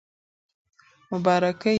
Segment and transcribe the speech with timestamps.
[1.11, 1.69] مبارکي